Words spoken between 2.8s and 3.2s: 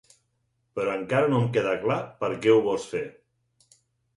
fer.